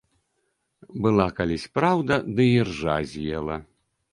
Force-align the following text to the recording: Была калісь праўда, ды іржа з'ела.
Была 1.05 1.27
калісь 1.39 1.67
праўда, 1.77 2.13
ды 2.41 2.49
іржа 2.57 2.97
з'ела. 3.13 3.57